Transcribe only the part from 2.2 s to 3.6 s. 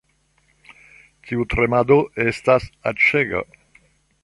estas aĉega